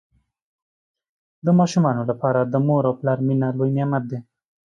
[1.45, 4.19] د ماشومانو لپاره د مور او پلار مینه لوی نعمت دی.